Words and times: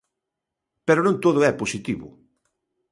Pero 0.87 1.01
non 1.03 1.21
todo 1.23 1.39
é 1.51 1.53
positivo. 1.61 2.07